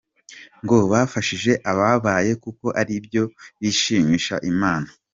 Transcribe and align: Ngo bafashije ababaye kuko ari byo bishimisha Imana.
Ngo 0.63 0.77
bafashije 0.91 1.51
ababaye 1.71 2.31
kuko 2.43 2.65
ari 2.81 2.95
byo 3.05 3.23
bishimisha 3.61 4.35
Imana. 4.51 4.89